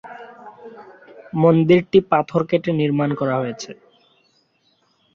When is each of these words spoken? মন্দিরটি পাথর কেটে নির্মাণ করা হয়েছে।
মন্দিরটি 1.33 1.99
পাথর 2.11 2.41
কেটে 2.49 2.71
নির্মাণ 2.79 3.09
করা 3.19 3.35
হয়েছে। 3.41 3.71